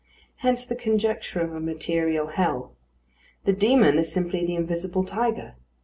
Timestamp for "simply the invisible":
4.11-5.03